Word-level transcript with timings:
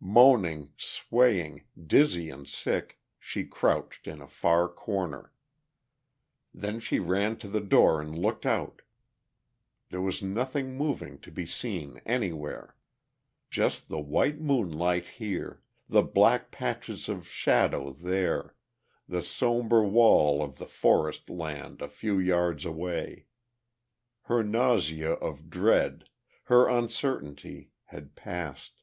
Moaning, 0.00 0.72
swaying, 0.76 1.64
dizzy 1.86 2.28
and 2.30 2.48
sick, 2.48 2.98
she 3.18 3.44
crouched 3.44 4.06
in 4.06 4.20
a 4.20 4.26
far 4.26 4.68
corner. 4.68 5.32
Then 6.54 6.80
she 6.80 6.98
ran 6.98 7.36
to 7.38 7.48
the 7.48 7.60
door 7.60 8.00
and 8.00 8.16
looked 8.16 8.46
out. 8.46 8.82
There 9.90 10.00
was 10.00 10.22
nothing 10.22 10.76
moving 10.76 11.18
to 11.20 11.30
be 11.30 11.44
seen 11.46 12.00
anywhere. 12.06 12.76
Just 13.50 13.88
the 13.88 14.00
white 14.00 14.40
moonlight 14.40 15.06
here, 15.06 15.60
the 15.88 16.02
black 16.02 16.50
patches 16.50 17.08
of 17.08 17.26
shadow 17.26 17.92
there, 17.92 18.54
the 19.08 19.22
sombre 19.22 19.86
wall 19.86 20.42
of 20.42 20.58
the 20.58 20.66
forest 20.66 21.30
land 21.30 21.80
a 21.80 21.88
few 21.88 22.18
yards 22.18 22.64
away. 22.64 23.26
Her 24.22 24.42
nausea 24.42 25.12
of 25.12 25.48
dread, 25.50 26.08
her 26.44 26.68
uncertainty, 26.68 27.70
had 27.84 28.14
passed. 28.16 28.82